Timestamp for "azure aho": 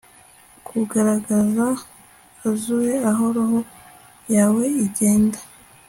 2.49-3.25